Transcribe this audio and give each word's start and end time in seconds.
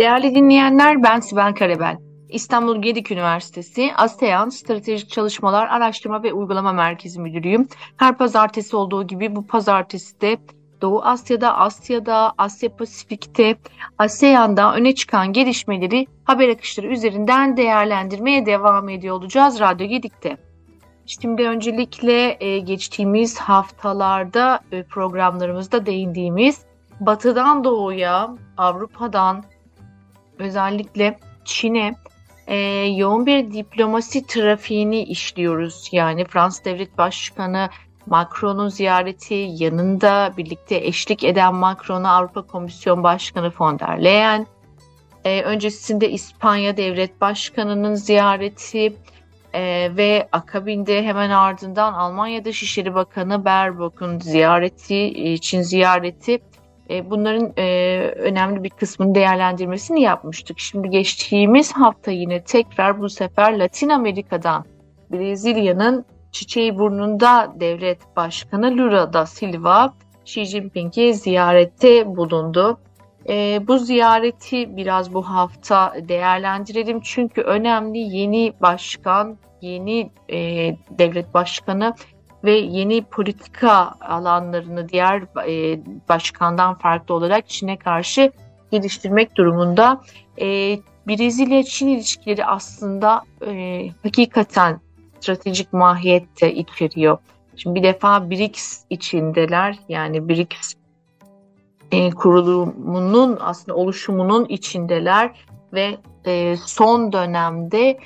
Değerli 0.00 0.34
dinleyenler 0.34 1.02
ben 1.02 1.20
Sibel 1.20 1.54
Karabel. 1.54 1.96
İstanbul 2.28 2.82
Gedik 2.82 3.10
Üniversitesi 3.10 3.90
ASEAN 3.96 4.48
Stratejik 4.48 5.10
Çalışmalar 5.10 5.66
Araştırma 5.66 6.22
ve 6.22 6.32
Uygulama 6.32 6.72
Merkezi 6.72 7.20
Müdürüyüm. 7.20 7.68
Her 7.96 8.18
pazartesi 8.18 8.76
olduğu 8.76 9.06
gibi 9.06 9.36
bu 9.36 9.46
pazartesi 9.46 10.20
de 10.20 10.38
Doğu 10.80 11.02
Asya'da, 11.02 11.58
Asya'da, 11.58 12.32
Asya 12.38 12.76
Pasifik'te, 12.76 13.56
ASEAN'da 13.98 14.74
öne 14.74 14.94
çıkan 14.94 15.32
gelişmeleri 15.32 16.06
haber 16.24 16.48
akışları 16.48 16.86
üzerinden 16.86 17.56
değerlendirmeye 17.56 18.46
devam 18.46 18.88
ediyor 18.88 19.16
olacağız 19.16 19.60
Radyo 19.60 19.86
Gedik'te. 19.86 20.36
Şimdi 21.06 21.42
öncelikle 21.42 22.36
e, 22.40 22.58
geçtiğimiz 22.58 23.38
haftalarda 23.38 24.60
e, 24.72 24.82
programlarımızda 24.82 25.86
değindiğimiz 25.86 26.64
batıdan 27.00 27.64
doğuya, 27.64 28.30
Avrupa'dan 28.56 29.44
özellikle 30.40 31.18
Çin'e 31.44 31.94
e, 32.46 32.56
yoğun 32.96 33.26
bir 33.26 33.52
diplomasi 33.52 34.26
trafiğini 34.26 35.02
işliyoruz. 35.02 35.88
Yani 35.92 36.24
Fransız 36.24 36.64
Devlet 36.64 36.98
Başkanı 36.98 37.68
Macron'un 38.06 38.68
ziyareti 38.68 39.48
yanında 39.50 40.32
birlikte 40.36 40.76
eşlik 40.76 41.24
eden 41.24 41.54
Macron'a 41.54 42.10
Avrupa 42.10 42.42
Komisyon 42.42 43.02
Başkanı 43.02 43.52
von 43.58 43.78
der 43.78 44.04
Leyen, 44.04 44.46
e, 45.24 45.42
öncesinde 45.42 46.10
İspanya 46.10 46.76
Devlet 46.76 47.20
Başkanı'nın 47.20 47.94
ziyareti 47.94 48.96
e, 49.54 49.90
ve 49.96 50.28
akabinde 50.32 51.02
hemen 51.02 51.30
ardından 51.30 51.92
Almanya 51.92 52.44
Dışişleri 52.44 52.94
Bakanı 52.94 53.44
Baerbock'un 53.44 54.18
ziyareti, 54.18 55.38
Çin 55.40 55.62
ziyareti 55.62 56.38
e, 56.90 57.10
bunların 57.10 57.52
e, 57.56 57.98
önemli 58.16 58.64
bir 58.64 58.70
kısmını 58.70 59.14
değerlendirmesini 59.14 60.00
yapmıştık. 60.00 60.58
Şimdi 60.58 60.90
geçtiğimiz 60.90 61.72
hafta 61.72 62.10
yine 62.10 62.42
tekrar 62.44 63.00
bu 63.00 63.08
sefer 63.08 63.58
Latin 63.58 63.88
Amerika'dan 63.88 64.64
Brezilya'nın 65.12 66.04
çiçeği 66.32 66.78
burnunda 66.78 67.52
devlet 67.60 68.16
başkanı 68.16 68.76
Lula 68.76 69.12
da 69.12 69.26
Silva 69.26 69.94
Xi 70.24 70.44
Jinping'i 70.44 71.14
ziyarette 71.14 72.16
bulundu. 72.16 72.78
E, 73.28 73.60
bu 73.68 73.78
ziyareti 73.78 74.76
biraz 74.76 75.14
bu 75.14 75.22
hafta 75.22 75.94
değerlendirelim 76.08 77.00
çünkü 77.00 77.40
önemli 77.40 77.98
yeni 77.98 78.52
başkan, 78.60 79.38
yeni 79.60 80.10
e, 80.28 80.38
devlet 80.90 81.34
başkanı 81.34 81.94
ve 82.44 82.52
yeni 82.52 83.04
politika 83.04 83.94
alanlarını 84.00 84.88
diğer 84.88 85.22
e, 85.48 85.80
başkandan 86.08 86.74
farklı 86.74 87.14
olarak 87.14 87.48
Çin'e 87.48 87.76
karşı 87.78 88.32
geliştirmek 88.70 89.36
durumunda. 89.36 90.00
E, 90.40 90.78
Brezilya-Çin 91.08 91.88
ilişkileri 91.88 92.46
aslında 92.46 93.22
e, 93.46 93.88
hakikaten 94.02 94.80
stratejik 95.20 95.72
mahiyette 95.72 96.54
içeriyor. 96.54 97.18
Şimdi 97.56 97.74
bir 97.74 97.82
defa 97.82 98.30
BRICS 98.30 98.84
içindeler 98.90 99.78
yani 99.88 100.28
BRICS 100.28 100.74
e, 101.92 102.10
kurulumunun 102.10 103.38
aslında 103.40 103.76
oluşumunun 103.78 104.44
içindeler 104.44 105.30
ve 105.72 105.96
e, 106.26 106.56
son 106.66 107.12
dönemde 107.12 107.98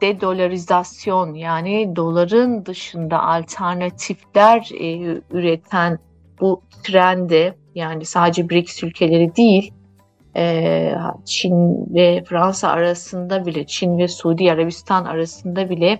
dedolarizasyon 0.00 1.34
yani 1.34 1.96
doların 1.96 2.66
dışında 2.66 3.22
alternatifler 3.22 4.70
e, 4.80 5.20
üreten 5.30 5.98
bu 6.40 6.62
trende 6.82 7.54
yani 7.74 8.04
sadece 8.04 8.50
BRICS 8.50 8.82
ülkeleri 8.82 9.36
değil 9.36 9.72
e, 10.36 10.92
Çin 11.24 11.86
ve 11.94 12.24
Fransa 12.24 12.68
arasında 12.68 13.46
bile 13.46 13.66
Çin 13.66 13.98
ve 13.98 14.08
Suudi 14.08 14.52
Arabistan 14.52 15.04
arasında 15.04 15.70
bile 15.70 15.98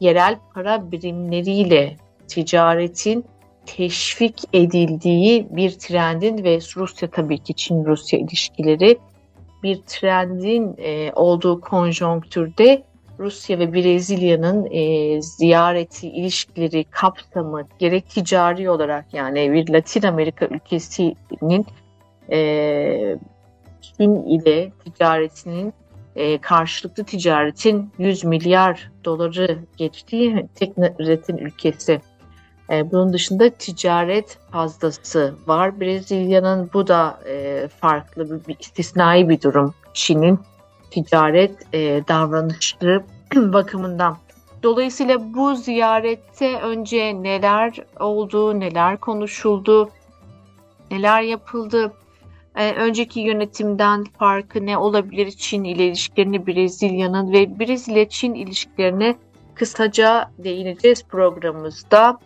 yerel 0.00 0.38
para 0.54 0.92
birimleriyle 0.92 1.96
ticaretin 2.28 3.24
teşvik 3.66 4.40
edildiği 4.52 5.46
bir 5.50 5.70
trendin 5.70 6.44
ve 6.44 6.58
Rusya 6.76 7.10
tabii 7.10 7.38
ki 7.38 7.54
Çin-Rusya 7.54 8.18
ilişkileri 8.18 8.98
bir 9.62 9.82
trendin 9.86 10.74
e, 10.78 11.12
olduğu 11.12 11.60
konjonktürde 11.60 12.82
Rusya 13.20 13.58
ve 13.58 13.72
Brezilya'nın 13.72 14.68
e, 14.70 15.22
ziyareti, 15.22 16.08
ilişkileri, 16.08 16.84
kapsamı 16.84 17.66
gerek 17.78 18.08
ticari 18.08 18.70
olarak 18.70 19.14
yani 19.14 19.52
bir 19.52 19.68
Latin 19.68 20.02
Amerika 20.02 20.46
ülkesinin 20.46 21.66
e, 22.32 23.18
Çin 23.80 24.14
ile 24.14 24.72
ticaretinin 24.84 25.74
e, 26.16 26.38
karşılıklı 26.38 27.04
ticaretin 27.04 27.92
100 27.98 28.24
milyar 28.24 28.90
doları 29.04 29.58
geçtiği 29.76 30.46
tek 30.54 30.72
üretim 30.98 31.38
ülkesi. 31.38 32.00
E, 32.70 32.90
bunun 32.90 33.12
dışında 33.12 33.50
ticaret 33.50 34.38
fazlası 34.52 35.34
var. 35.46 35.80
Brezilya'nın 35.80 36.70
bu 36.74 36.86
da 36.86 37.20
e, 37.28 37.68
farklı 37.80 38.30
bir, 38.30 38.48
bir 38.48 38.56
istisnai 38.60 39.28
bir 39.28 39.42
durum. 39.42 39.74
Çin'in 39.94 40.40
ticaret 40.90 41.74
e, 41.74 42.08
davranışları 42.08 43.04
bakımından. 43.34 44.16
Dolayısıyla 44.62 45.34
bu 45.34 45.54
ziyarette 45.54 46.60
önce 46.60 47.22
neler 47.22 47.76
oldu, 48.00 48.60
neler 48.60 48.96
konuşuldu, 48.96 49.90
neler 50.90 51.22
yapıldı, 51.22 51.92
ee, 52.56 52.72
önceki 52.72 53.20
yönetimden 53.20 54.04
farkı 54.04 54.66
ne 54.66 54.78
olabilir 54.78 55.30
Çin 55.30 55.64
ile 55.64 55.86
ilişkilerini 55.86 56.46
Brezilya'nın 56.46 57.32
ve 57.32 57.58
Brezilya-Çin 57.58 58.34
ilişkilerine 58.34 59.16
kısaca 59.54 60.30
değineceğiz 60.38 61.04
programımızda. 61.04 62.18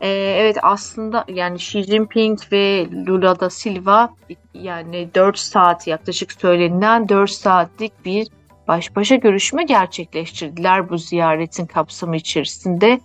Ee, 0.00 0.08
evet 0.38 0.56
aslında 0.62 1.24
yani 1.28 1.56
Xi 1.56 1.82
Jinping 1.82 2.38
ve 2.52 2.86
Lula 3.06 3.40
da 3.40 3.50
Silva 3.50 4.10
yani 4.54 5.08
4 5.14 5.38
saat 5.38 5.86
yaklaşık 5.86 6.32
söylenilen 6.32 7.08
4 7.08 7.30
saatlik 7.30 8.04
bir 8.04 8.28
baş 8.68 8.96
başa 8.96 9.14
görüşme 9.14 9.64
gerçekleştirdiler 9.64 10.88
bu 10.90 10.98
ziyaretin 10.98 11.66
kapsamı 11.66 12.16
içerisinde. 12.16 13.00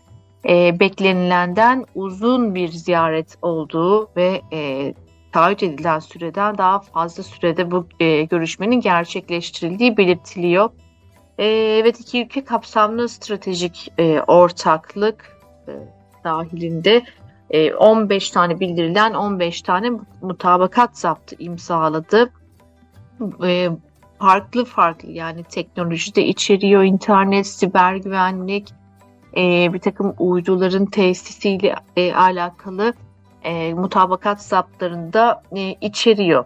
E, 0.49 0.79
beklenilenden 0.79 1.85
uzun 1.95 2.55
bir 2.55 2.67
ziyaret 2.67 3.37
olduğu 3.41 4.09
ve 4.15 4.41
e, 4.53 4.93
taahhüt 5.31 5.63
edilen 5.63 5.99
süreden 5.99 6.57
daha 6.57 6.79
fazla 6.79 7.23
sürede 7.23 7.71
bu 7.71 7.87
e, 7.99 8.23
görüşmenin 8.23 8.81
gerçekleştirildiği 8.81 9.97
belirtiliyor. 9.97 10.69
E, 11.37 11.45
evet 11.81 11.99
iki 11.99 12.23
ülke 12.23 12.43
kapsamlı 12.43 13.09
stratejik 13.09 13.93
e, 13.97 14.21
ortaklık 14.21 15.39
e, 15.67 15.71
dahilinde 16.25 17.03
15 17.79 18.29
e, 18.29 18.33
tane 18.33 18.59
bildirilen 18.59 19.13
15 19.13 19.61
tane 19.61 19.91
mutabakat 20.21 20.97
zaptı 20.97 21.35
imzaladı. 21.39 22.31
E, 23.43 23.69
farklı 24.19 24.65
farklı 24.65 25.11
yani 25.11 25.43
teknoloji 25.43 26.15
de 26.15 26.25
içeriyor, 26.25 26.83
internet, 26.83 27.47
siber 27.47 27.95
güvenlik, 27.95 28.69
e, 29.37 29.73
bir 29.73 29.79
takım 29.79 30.15
uyduların 30.19 30.85
tesisiyle 30.85 31.75
alakalı 32.15 32.93
mutabakat 33.75 34.41
zaptlarında 34.41 35.43
içeriyor. 35.81 36.45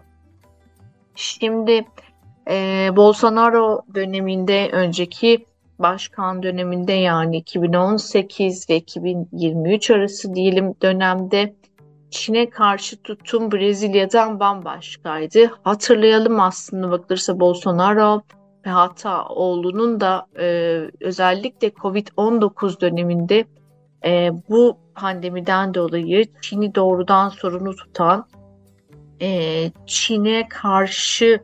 Şimdi 1.14 1.84
Bolsonaro 2.96 3.82
döneminde 3.94 4.68
önceki 4.72 5.46
başkan 5.80 6.42
döneminde 6.42 6.92
yani 6.92 7.36
2018 7.36 8.70
ve 8.70 8.76
2023 8.76 9.90
arası 9.90 10.34
diyelim 10.34 10.74
dönemde 10.82 11.54
Çin'e 12.10 12.50
karşı 12.50 13.02
tutum 13.02 13.52
Brezilya'dan 13.52 14.40
bambaşkaydı. 14.40 15.50
Hatırlayalım 15.62 16.40
aslında 16.40 16.90
bakılırsa 16.90 17.40
Bolsonaro 17.40 18.22
ve 18.66 18.70
hatta 18.70 19.24
oğlunun 19.24 20.00
da 20.00 20.26
e, 20.38 20.80
özellikle 21.00 21.68
Covid-19 21.68 22.80
döneminde 22.80 23.44
e, 24.04 24.30
bu 24.48 24.78
pandemiden 24.94 25.74
dolayı 25.74 26.24
Çin'i 26.40 26.74
doğrudan 26.74 27.28
sorunu 27.28 27.76
tutan 27.76 28.26
e, 29.22 29.70
Çin'e 29.86 30.48
karşı 30.48 31.40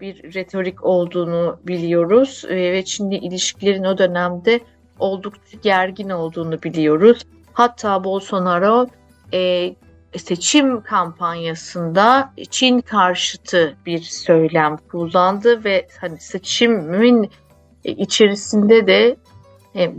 bir 0.00 0.34
retorik 0.34 0.84
olduğunu 0.84 1.60
biliyoruz 1.66 2.44
e, 2.48 2.56
ve 2.56 2.84
Çin'le 2.84 3.10
ilişkilerin 3.10 3.84
o 3.84 3.98
dönemde 3.98 4.60
oldukça 4.98 5.58
gergin 5.62 6.10
olduğunu 6.10 6.62
biliyoruz. 6.62 7.26
Hatta 7.52 8.04
Bolsonaro 8.04 8.86
e, 9.34 9.74
seçim 10.16 10.82
kampanyasında 10.82 12.32
Çin 12.50 12.80
karşıtı 12.80 13.76
bir 13.86 13.98
söylem 13.98 14.76
kullandı 14.76 15.64
ve 15.64 15.88
hani 16.00 16.20
seçimin 16.20 17.30
içerisinde 17.84 18.86
de 18.86 19.16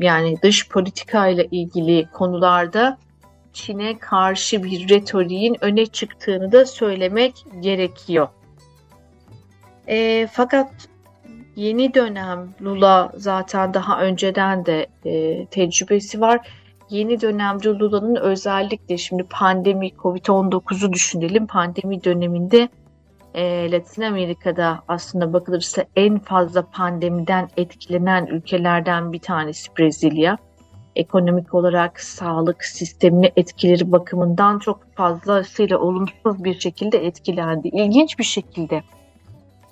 yani 0.01 0.37
dış 0.43 0.69
politika 0.69 1.27
ile 1.27 1.45
ilgili 1.51 2.07
konularda 2.13 2.97
Çin'e 3.53 3.97
karşı 3.97 4.63
bir 4.63 4.89
retoriğin 4.89 5.57
öne 5.61 5.85
çıktığını 5.85 6.51
da 6.51 6.65
söylemek 6.65 7.45
gerekiyor. 7.59 8.27
E, 9.89 10.27
fakat 10.31 10.71
yeni 11.55 11.93
dönem 11.93 12.49
Lula 12.61 13.11
zaten 13.15 13.73
daha 13.73 14.01
önceden 14.01 14.65
de 14.65 14.87
e, 15.05 15.45
tecrübesi 15.45 16.21
var. 16.21 16.47
Yeni 16.89 17.21
dönemde 17.21 17.69
Lula'nın 17.69 18.15
özellikle 18.15 18.97
şimdi 18.97 19.23
pandemi 19.23 19.89
Covid-19'u 19.89 20.93
düşünelim. 20.93 21.47
Pandemi 21.47 22.03
döneminde 22.03 22.69
e, 23.33 23.71
Latin 23.71 24.01
Amerika'da 24.01 24.83
aslında 24.87 25.33
bakılırsa 25.33 25.85
en 25.95 26.19
fazla 26.19 26.65
pandemiden 26.65 27.49
etkilenen 27.57 28.25
ülkelerden 28.25 29.13
bir 29.13 29.19
tanesi 29.19 29.77
Brezilya. 29.77 30.37
Ekonomik 30.95 31.53
olarak 31.53 31.99
sağlık 31.99 32.63
sistemini 32.63 33.31
etkileri 33.35 33.91
bakımından 33.91 34.59
çok 34.59 34.95
fazlasıyla 34.95 35.77
olumsuz 35.77 36.43
bir 36.43 36.59
şekilde 36.59 37.05
etkilendi. 37.05 37.67
İlginç 37.67 38.19
bir 38.19 38.23
şekilde 38.23 38.83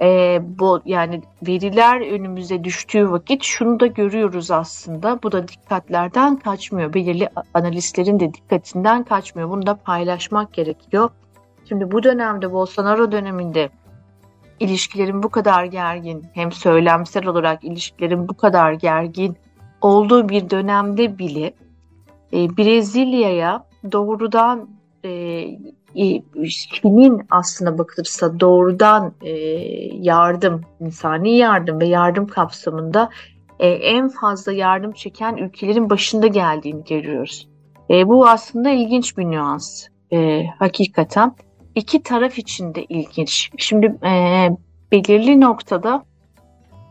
e, 0.02 0.40
bu 0.60 0.82
yani 0.86 1.22
veriler 1.48 2.12
önümüze 2.12 2.64
düştüğü 2.64 3.12
vakit 3.12 3.44
şunu 3.44 3.80
da 3.80 3.88
görüyoruz 3.88 4.52
aslında. 4.52 5.20
Bu 5.24 5.32
da 5.32 5.48
dikkatlerden 5.48 6.36
kaçmıyor. 6.36 6.94
Belirli 6.94 7.30
analistlerin 7.54 8.20
de 8.20 8.34
dikkatinden 8.34 9.04
kaçmıyor. 9.04 9.50
Bunu 9.50 9.66
da 9.66 9.76
paylaşmak 9.76 10.54
gerekiyor. 10.54 11.10
Şimdi 11.70 11.92
bu 11.92 12.04
dönemde 12.04 12.52
Bolsonaro 12.52 13.12
döneminde 13.12 13.70
ilişkilerin 14.60 15.24
bu 15.24 15.30
kadar 15.30 15.66
gergin 15.66 16.26
hem 16.34 16.52
söylemsel 16.52 17.28
olarak 17.28 17.64
ilişkilerin 17.64 18.28
bu 18.28 18.34
kadar 18.34 18.74
gergin 18.74 19.38
olduğu 19.82 20.30
bir 20.30 20.50
dönemde 20.50 21.18
bile 21.18 21.54
e, 22.34 22.58
Brezilya'ya 22.58 23.66
doğrudan 23.92 24.70
e, 25.06 25.10
Çin'in 25.98 27.22
aslına 27.30 27.78
bakılırsa 27.78 28.40
doğrudan 28.40 29.14
e, 29.22 29.32
yardım, 30.02 30.62
insani 30.80 31.38
yardım 31.38 31.80
ve 31.80 31.86
yardım 31.86 32.28
kapsamında 32.28 33.10
e, 33.60 33.68
en 33.68 34.10
fazla 34.10 34.52
yardım 34.52 34.92
çeken 34.92 35.38
ülkelerin 35.38 35.90
başında 35.90 36.28
geldiğini 36.28 36.84
görüyoruz. 36.84 37.48
E, 37.90 38.08
bu 38.08 38.28
aslında 38.28 38.70
ilginç 38.70 39.18
bir 39.18 39.26
nüans 39.26 39.88
e, 40.14 40.46
hakikaten. 40.60 41.36
İki 41.76 42.04
taraf 42.04 42.38
için 42.38 42.76
de 42.76 42.84
ilginç. 42.84 43.52
Şimdi 43.58 43.86
e, 44.06 44.50
belirli 44.92 45.42
noktada 45.42 46.04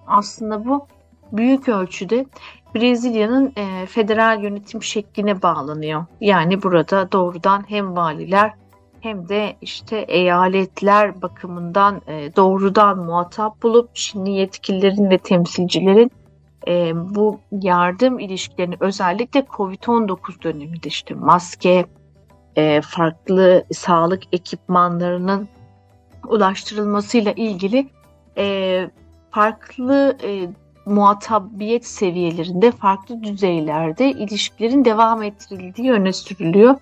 aslında 0.07 0.65
bu 0.67 0.87
büyük 1.33 1.69
ölçüde 1.69 2.27
Brezilya'nın 2.75 3.53
e, 3.57 3.87
federal 3.87 4.43
yönetim 4.43 4.83
şekline 4.83 5.43
bağlanıyor. 5.43 6.05
Yani 6.21 6.63
burada 6.63 7.13
doğrudan 7.13 7.65
hem 7.69 7.97
valiler 7.97 8.53
hem 9.01 9.29
de 9.29 9.57
işte 9.61 9.97
eyaletler 9.99 11.23
bakımından 11.23 12.03
e, 12.07 12.37
doğrudan 12.37 12.99
muhatap 12.99 13.63
bulup 13.63 13.95
Çinli 13.95 14.31
yetkililerin 14.31 15.11
ve 15.11 15.19
temsilcilerin 15.19 16.11
e, 16.69 16.93
bu 17.15 17.41
yardım 17.53 18.19
ilişkilerini 18.19 18.77
özellikle 18.81 19.41
Covid-19 19.41 20.43
döneminde 20.43 20.89
işte 20.89 21.15
maske, 21.15 21.87
e, 22.57 22.81
farklı 22.81 23.65
sağlık 23.73 24.23
ekipmanlarının 24.33 25.49
ulaştırılmasıyla 26.29 27.33
ilgili 27.33 27.89
farklı 29.31 30.17
muhatabiyet 30.87 31.87
seviyelerinde, 31.87 32.71
farklı 32.71 33.23
düzeylerde 33.23 34.11
ilişkilerin 34.11 34.85
devam 34.85 35.23
ettirildiği 35.23 35.93
öne 35.93 36.13
sürülüyor. 36.13 36.75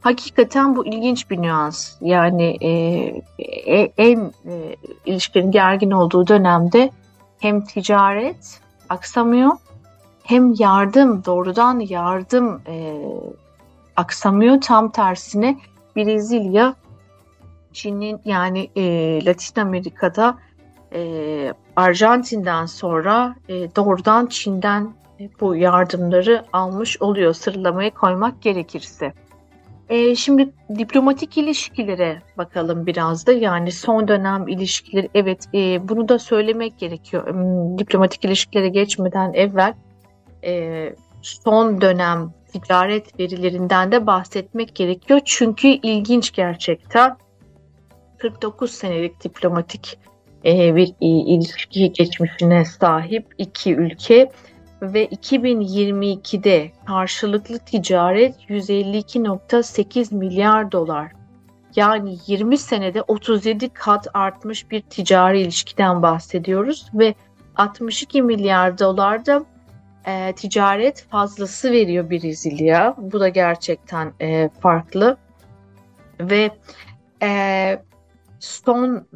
Hakikaten 0.00 0.76
bu 0.76 0.86
ilginç 0.86 1.30
bir 1.30 1.42
nüans. 1.42 1.94
Yani 2.00 2.56
e, 2.60 2.70
e, 3.76 3.92
en 3.98 4.32
e, 4.46 4.76
ilişkilerin 5.06 5.50
gergin 5.50 5.90
olduğu 5.90 6.26
dönemde 6.26 6.90
hem 7.38 7.64
ticaret 7.64 8.60
aksamıyor 8.88 9.52
hem 10.28 10.54
yardım, 10.58 11.24
doğrudan 11.24 11.80
yardım 11.80 12.62
e, 12.66 13.02
aksamıyor. 13.96 14.60
Tam 14.60 14.90
tersine 14.90 15.58
Brezilya, 15.96 16.74
Çin'in 17.72 18.20
yani 18.24 18.70
e, 18.76 19.24
Latin 19.24 19.60
Amerika'da 19.60 20.38
e, 20.92 21.52
Arjantin'den 21.76 22.66
sonra 22.66 23.36
e, 23.48 23.76
doğrudan 23.76 24.26
Çin'den 24.26 24.94
e, 25.20 25.30
bu 25.40 25.56
yardımları 25.56 26.44
almış 26.52 27.02
oluyor 27.02 27.34
sıralamayı 27.34 27.90
koymak 27.90 28.42
gerekirse. 28.42 29.12
E, 29.88 30.14
şimdi 30.14 30.52
diplomatik 30.78 31.38
ilişkilere 31.38 32.22
bakalım 32.38 32.86
biraz 32.86 33.26
da 33.26 33.32
yani 33.32 33.72
son 33.72 34.08
dönem 34.08 34.48
ilişkileri 34.48 35.08
evet 35.14 35.44
e, 35.54 35.88
bunu 35.88 36.08
da 36.08 36.18
söylemek 36.18 36.78
gerekiyor. 36.78 37.26
Diplomatik 37.78 38.24
ilişkilere 38.24 38.68
geçmeden 38.68 39.32
evvel 39.32 39.74
e, 40.44 40.94
son 41.22 41.80
dönem 41.80 42.32
ticaret 42.52 43.20
verilerinden 43.20 43.92
de 43.92 44.06
bahsetmek 44.06 44.74
gerekiyor. 44.74 45.20
Çünkü 45.24 45.68
ilginç 45.68 46.32
gerçekten 46.32 47.16
49 48.18 48.70
senelik 48.70 49.24
diplomatik 49.24 49.98
e, 50.44 50.76
bir 50.76 50.94
ilişki 51.00 51.92
geçmişine 51.92 52.64
sahip 52.64 53.26
iki 53.38 53.74
ülke 53.74 54.30
ve 54.82 55.06
2022'de 55.06 56.72
karşılıklı 56.86 57.58
ticaret 57.58 58.50
152.8 58.50 60.14
milyar 60.14 60.72
dolar. 60.72 61.12
Yani 61.76 62.16
20 62.26 62.58
senede 62.58 63.02
37 63.02 63.68
kat 63.68 64.06
artmış 64.14 64.70
bir 64.70 64.80
ticari 64.80 65.40
ilişkiden 65.40 66.02
bahsediyoruz 66.02 66.86
ve 66.94 67.14
62 67.56 68.22
milyar 68.22 68.78
dolar 68.78 69.26
da 69.26 69.44
e, 70.06 70.32
ticaret 70.32 71.06
fazlası 71.10 71.72
veriyor 71.72 72.10
Brezilya. 72.10 72.94
Bu 72.98 73.20
da 73.20 73.28
gerçekten 73.28 74.12
e, 74.20 74.48
farklı 74.60 75.16
ve 76.20 76.50
e, 77.22 77.82
son 78.40 79.06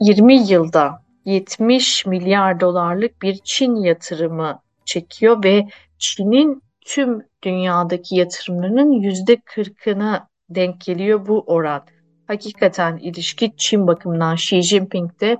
20 0.00 0.38
ıı, 0.38 0.46
yılda 0.48 1.05
70 1.26 2.06
milyar 2.06 2.60
dolarlık 2.60 3.22
bir 3.22 3.38
Çin 3.44 3.74
yatırımı 3.74 4.60
çekiyor 4.84 5.44
ve 5.44 5.66
Çin'in 5.98 6.62
tüm 6.86 7.22
dünyadaki 7.44 8.16
yatırımlarının 8.16 8.92
yüzde 8.92 9.36
kırkına 9.36 10.28
denk 10.50 10.80
geliyor 10.80 11.26
bu 11.26 11.44
oran. 11.46 11.82
Hakikaten 12.26 12.96
ilişki 12.96 13.52
Çin 13.56 13.86
bakımından 13.86 14.34
Xi 14.34 14.62
Jinping 14.62 15.20
de 15.20 15.36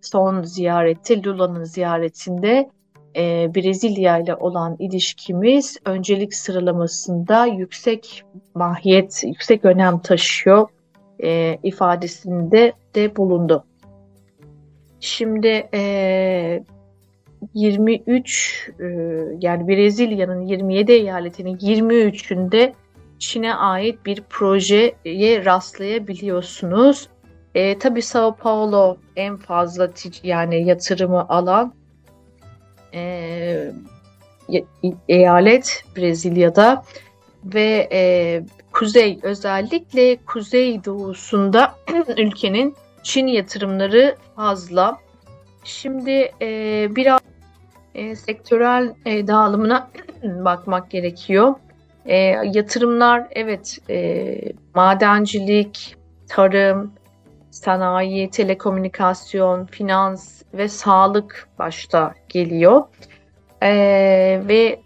son 0.00 0.42
ziyareti 0.42 1.24
Lula'nın 1.26 1.64
ziyaretinde 1.64 2.70
e, 3.16 3.54
Brezilya 3.54 4.18
ile 4.18 4.34
olan 4.34 4.76
ilişkimiz 4.78 5.76
öncelik 5.84 6.34
sıralamasında 6.34 7.46
yüksek 7.46 8.22
mahiyet, 8.54 9.22
yüksek 9.24 9.64
önem 9.64 9.98
taşıyor 9.98 10.68
e, 11.22 11.58
ifadesinde 11.62 12.72
de 12.94 13.16
bulundu. 13.16 13.64
Şimdi 15.00 15.68
e, 15.74 16.62
23 17.54 18.70
e, 18.80 18.84
yani 19.40 19.68
Brezilya'nın 19.68 20.46
27 20.46 20.92
eyaletinin 20.92 21.56
23'ünde 21.56 22.72
Çin'e 23.18 23.54
ait 23.54 24.06
bir 24.06 24.22
projeye 24.30 25.44
rastlayabiliyorsunuz. 25.44 27.08
E, 27.54 27.78
tabii 27.78 28.02
Sao 28.02 28.36
Paulo 28.36 28.96
en 29.16 29.36
fazla 29.36 29.90
yani 30.22 30.64
yatırımı 30.64 31.28
alan 31.28 31.74
e, 32.94 33.72
eyalet 35.08 35.84
Brezilya'da 35.96 36.84
ve 37.44 37.88
e, 37.92 38.42
kuzey 38.72 39.18
özellikle 39.22 40.16
kuzey 40.16 40.84
doğusunda 40.84 41.74
ülkenin 42.16 42.74
Çin 43.02 43.26
yatırımları 43.26 44.16
fazla. 44.36 44.98
Şimdi 45.64 46.32
e, 46.42 46.88
biraz 46.96 47.20
e, 47.94 48.16
sektörel 48.16 48.94
e, 49.06 49.26
dağılımına 49.26 49.90
bakmak 50.22 50.90
gerekiyor. 50.90 51.54
E, 52.06 52.16
yatırımlar 52.44 53.26
evet 53.30 53.78
e, 53.90 54.38
madencilik, 54.74 55.96
tarım, 56.28 56.92
sanayi, 57.50 58.30
telekomünikasyon, 58.30 59.66
finans 59.66 60.42
ve 60.54 60.68
sağlık 60.68 61.48
başta 61.58 62.14
geliyor. 62.28 62.82
E, 63.62 63.70
ve 64.48 64.80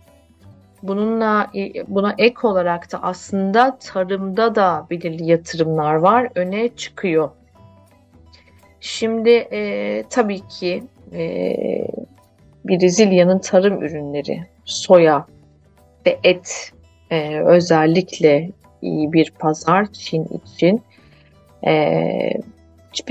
bununla 0.83 1.51
buna 1.89 2.15
ek 2.19 2.37
olarak 2.43 2.93
da 2.93 3.03
aslında 3.03 3.79
tarımda 3.79 4.55
da 4.55 4.87
belirli 4.91 5.25
yatırımlar 5.25 5.95
var 5.95 6.29
öne 6.35 6.69
çıkıyor. 6.69 7.31
Şimdi 8.87 9.31
e, 9.31 10.05
tabii 10.11 10.41
ki 10.49 10.83
e, 11.13 11.57
Brezilya'nın 12.65 13.39
tarım 13.39 13.83
ürünleri, 13.83 14.47
soya 14.65 15.27
ve 16.07 16.19
et 16.25 16.73
e, 17.11 17.41
özellikle 17.41 18.51
iyi 18.83 19.13
bir 19.13 19.31
pazar 19.31 19.93
Çin 19.93 20.25
için. 20.25 20.83
E, 21.67 21.73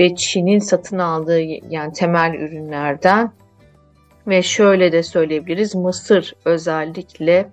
ve 0.00 0.16
Çin'in 0.16 0.58
satın 0.58 0.98
aldığı 0.98 1.40
yani 1.70 1.92
temel 1.92 2.34
ürünlerden 2.34 3.32
ve 4.26 4.42
şöyle 4.42 4.92
de 4.92 5.02
söyleyebiliriz 5.02 5.74
Mısır 5.74 6.34
özellikle 6.44 7.48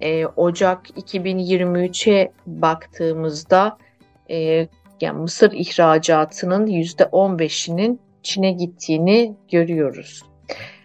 e, 0.00 0.26
Ocak 0.26 0.90
2023'e 0.90 2.32
baktığımızda 2.46 3.78
e, 4.30 4.68
yani 5.00 5.18
Mısır 5.18 5.52
ihracatının 5.52 6.66
%15'inin 6.66 8.00
Çin'e 8.22 8.52
gittiğini 8.52 9.36
görüyoruz. 9.52 10.22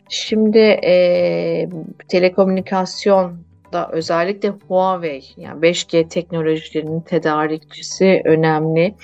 Şimdi 0.10 0.60
e, 0.60 1.70
telekomünikasyonda 2.08 3.89
özellikle 3.91 4.50
Huawei 4.50 5.24
yani 5.38 5.62
5G 5.62 6.10
teknolojilerinin 6.10 7.01
tedarikçisi 7.01 8.22
önemli. 8.25 8.96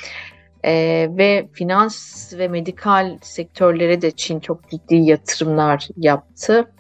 E, 0.64 1.08
ve 1.12 1.48
finans 1.54 2.34
ve 2.38 2.48
medikal 2.48 3.18
sektörlere 3.22 4.02
de 4.02 4.12
Çin 4.12 4.40
çok 4.40 4.70
ciddi 4.70 4.96
yatırımlar 4.96 5.88
yaptı. 5.98 6.72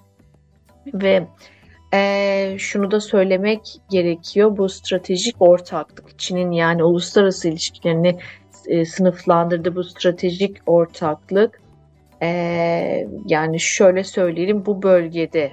Ve 0.93 1.27
e, 1.93 2.55
şunu 2.57 2.91
da 2.91 2.99
söylemek 2.99 3.61
gerekiyor. 3.89 4.57
Bu 4.57 4.69
stratejik 4.69 5.35
ortaklık 5.39 6.19
Çin'in 6.19 6.51
yani 6.51 6.83
uluslararası 6.83 7.49
ilişkilerini 7.49 8.19
e, 8.67 8.85
sınıflandırdı. 8.85 9.75
Bu 9.75 9.83
stratejik 9.83 10.57
ortaklık 10.65 11.61
e, 12.21 12.27
yani 13.25 13.59
şöyle 13.59 14.03
söyleyelim 14.03 14.65
bu 14.65 14.83
bölgede 14.83 15.51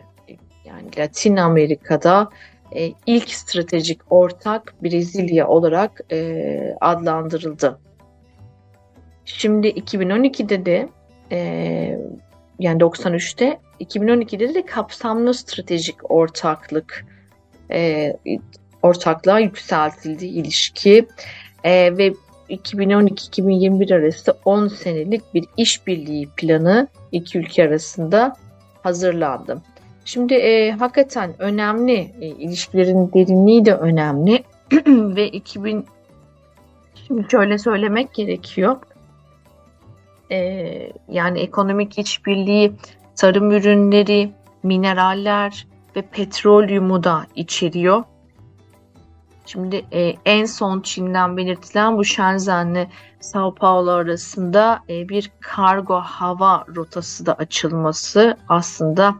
yani 0.65 0.97
Latin 0.99 1.37
Amerika'da 1.37 2.31
e, 2.73 2.93
ilk 3.07 3.31
stratejik 3.31 4.01
ortak 4.11 4.75
Brezilya 4.83 5.49
olarak 5.49 6.01
e, 6.13 6.77
adlandırıldı. 6.81 7.79
Şimdi 9.25 9.69
2012'de 9.69 10.67
de 10.67 10.89
e, 11.33 11.39
yani 12.59 12.81
93'te 12.81 13.61
2012'de 13.81 14.55
de 14.55 14.67
kapsamlı 14.67 15.35
stratejik 15.35 16.11
ortaklık 16.11 17.07
e, 17.71 18.13
ortaklığa 18.83 19.39
yükseltildi 19.39 20.27
ilişki. 20.27 21.07
E, 21.65 21.99
ve 21.99 22.13
2012-2021 22.51 23.95
arası 23.95 24.39
10 24.45 24.69
senelik 24.69 25.35
bir 25.35 25.45
işbirliği 25.57 26.29
planı 26.37 26.89
iki 27.13 27.39
ülke 27.39 27.65
arasında 27.65 28.37
hazırlandı. 28.83 29.63
Şimdi 30.05 30.35
e, 30.35 30.71
hakikaten 30.73 31.35
önemli 31.39 32.13
e, 32.21 32.27
ilişkilerin 32.27 33.13
derinliği 33.13 33.65
de 33.65 33.75
önemli. 33.75 34.45
Ve 34.87 35.29
2000 35.29 35.87
şimdi 37.07 37.27
şöyle 37.31 37.59
söylemek 37.59 38.15
gerekiyor. 38.15 38.77
E, 40.31 40.39
yani 41.09 41.39
ekonomik 41.41 41.99
işbirliği, 41.99 42.73
tarım 43.17 43.51
ürünleri, 43.51 44.33
mineraller 44.63 45.67
ve 45.97 46.03
petrolyumu 46.03 47.05
da 47.05 47.27
içeriyor. 47.35 48.05
Şimdi 49.47 49.85
e, 49.93 50.15
en 50.25 50.45
son 50.45 50.81
Çin'den 50.81 51.37
belirtilen 51.37 51.97
bu 51.97 52.05
Shenzhen'le 52.05 52.87
Sao 53.21 53.55
Paulo 53.55 53.91
arasında 53.91 54.81
e, 54.89 55.09
bir 55.09 55.31
kargo 55.41 56.01
hava 56.01 56.65
rotası 56.77 57.27
da 57.27 57.35
açılması 57.35 58.37
aslında 58.49 59.15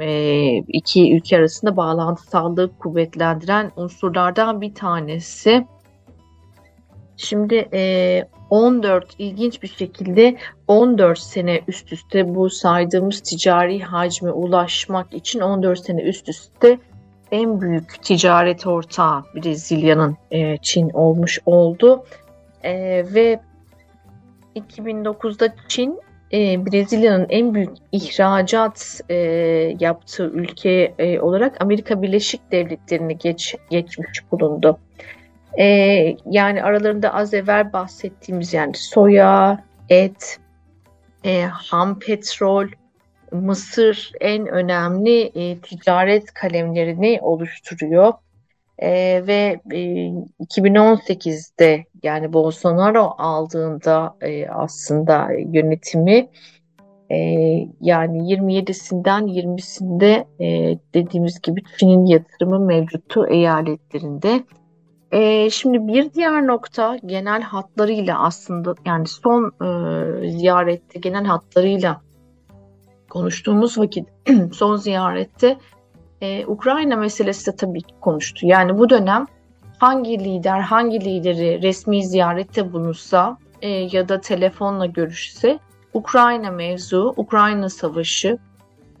e, 0.00 0.56
iki 0.56 1.16
ülke 1.16 1.38
arasında 1.38 1.76
bağlantısallığı 1.76 2.78
kuvvetlendiren 2.78 3.72
unsurlardan 3.76 4.60
bir 4.60 4.74
tanesi. 4.74 5.66
Şimdi 7.16 7.68
e, 7.72 8.24
14 8.52 9.14
ilginç 9.18 9.62
bir 9.62 9.68
şekilde 9.68 10.36
14 10.68 11.18
sene 11.18 11.60
üst 11.68 11.92
üste 11.92 12.34
bu 12.34 12.50
saydığımız 12.50 13.20
ticari 13.20 13.82
hacme 13.82 14.30
ulaşmak 14.30 15.14
için 15.14 15.40
14 15.40 15.84
sene 15.84 16.02
üst 16.02 16.28
üste 16.28 16.78
en 17.30 17.60
büyük 17.60 18.02
ticaret 18.02 18.66
ortağı 18.66 19.24
Brezilya'nın 19.34 20.16
e, 20.30 20.56
Çin 20.56 20.90
olmuş 20.90 21.38
oldu. 21.46 22.04
E, 22.62 22.72
ve 23.14 23.40
2009'da 24.56 25.54
Çin 25.68 26.00
e, 26.32 26.66
Brezilya'nın 26.66 27.26
en 27.28 27.54
büyük 27.54 27.72
ihracat 27.92 29.00
e, 29.08 29.14
yaptığı 29.80 30.30
ülke 30.30 30.94
e, 30.98 31.20
olarak 31.20 31.62
Amerika 31.62 32.02
Birleşik 32.02 32.52
Devletleri'ni 32.52 33.18
geç, 33.18 33.54
geçmiş 33.70 34.32
bulundu. 34.32 34.78
E, 35.58 35.66
yani 36.26 36.62
aralarında 36.62 37.14
az 37.14 37.34
evvel 37.34 37.72
bahsettiğimiz 37.72 38.54
yani 38.54 38.74
soya, 38.74 39.64
et, 39.88 40.38
e, 41.24 41.42
ham 41.42 41.98
petrol, 41.98 42.66
mısır 43.32 44.12
en 44.20 44.46
önemli 44.46 45.22
e, 45.22 45.58
ticaret 45.58 46.34
kalemlerini 46.34 47.18
oluşturuyor. 47.22 48.12
E, 48.78 49.22
ve 49.26 49.60
e, 49.72 49.78
2018'de 50.40 51.84
yani 52.02 52.32
Bolsonaro 52.32 53.14
aldığında 53.18 54.16
e, 54.20 54.48
aslında 54.48 55.28
yönetimi 55.32 56.28
e, 57.10 57.16
yani 57.80 58.34
27'sinden 58.34 59.26
20'sinde 59.26 60.26
e, 60.40 60.78
dediğimiz 60.94 61.40
gibi 61.40 61.62
Çin'in 61.78 62.06
yatırımı 62.06 62.60
mevcuttu 62.60 63.26
eyaletlerinde. 63.26 64.44
E, 65.12 65.50
şimdi 65.50 65.92
bir 65.92 66.12
diğer 66.12 66.46
nokta 66.46 66.96
genel 67.06 67.42
hatlarıyla 67.42 68.22
aslında 68.22 68.74
yani 68.84 69.06
son 69.06 69.52
e, 69.64 70.30
ziyarette 70.30 70.98
genel 70.98 71.24
hatlarıyla 71.24 72.00
konuştuğumuz 73.10 73.78
vakit 73.78 74.08
son 74.52 74.76
ziyarette 74.76 75.58
e, 76.20 76.46
Ukrayna 76.46 76.96
meselesi 76.96 77.52
de 77.52 77.56
tabii 77.56 77.82
ki 77.82 77.94
konuştu. 78.00 78.46
Yani 78.46 78.78
bu 78.78 78.90
dönem 78.90 79.26
hangi 79.78 80.18
lider 80.18 80.60
hangi 80.60 81.04
lideri 81.04 81.62
resmi 81.62 82.06
ziyarette 82.06 82.72
bulunsa 82.72 83.38
e, 83.62 83.68
ya 83.68 84.08
da 84.08 84.20
telefonla 84.20 84.86
görüşse 84.86 85.58
Ukrayna 85.94 86.50
mevzu, 86.50 87.14
Ukrayna 87.16 87.68
savaşı 87.68 88.38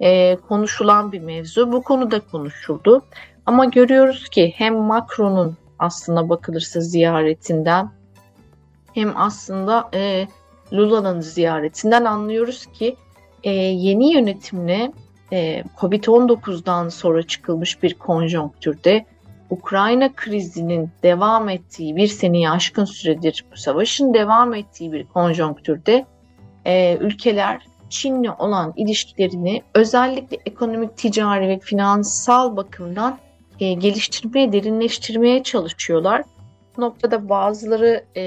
e, 0.00 0.36
konuşulan 0.36 1.12
bir 1.12 1.20
mevzu. 1.20 1.72
Bu 1.72 1.82
konuda 1.82 2.20
konuşuldu. 2.20 3.02
Ama 3.46 3.64
görüyoruz 3.64 4.28
ki 4.28 4.54
hem 4.56 4.74
Macron'un 4.74 5.56
aslında 5.82 6.28
bakılırsa 6.28 6.80
ziyaretinden 6.80 7.90
hem 8.94 9.12
aslında 9.16 9.90
e, 9.94 10.28
Lula'nın 10.72 11.20
ziyaretinden 11.20 12.04
anlıyoruz 12.04 12.66
ki 12.66 12.96
e, 13.42 13.50
yeni 13.50 14.12
yönetimle 14.12 14.92
e, 15.32 15.64
Covid-19'dan 15.80 16.88
sonra 16.88 17.22
çıkılmış 17.22 17.82
bir 17.82 17.94
konjonktürde 17.94 19.06
Ukrayna 19.50 20.12
krizinin 20.14 20.90
devam 21.02 21.48
ettiği 21.48 21.96
bir 21.96 22.06
seneyi 22.06 22.50
aşkın 22.50 22.84
süredir 22.84 23.44
bu 23.52 23.56
savaşın 23.56 24.14
devam 24.14 24.54
ettiği 24.54 24.92
bir 24.92 25.04
konjonktürde 25.06 26.06
e, 26.64 26.96
ülkeler 27.00 27.66
Çin'le 27.90 28.30
olan 28.38 28.72
ilişkilerini 28.76 29.62
özellikle 29.74 30.38
ekonomik, 30.46 30.96
ticari 30.96 31.48
ve 31.48 31.58
finansal 31.58 32.56
bakımdan 32.56 33.18
e, 33.62 33.72
geliştirmeye, 33.72 34.52
derinleştirmeye 34.52 35.42
çalışıyorlar. 35.42 36.22
Bu 36.76 36.80
noktada 36.80 37.28
bazıları 37.28 38.04
e, 38.16 38.22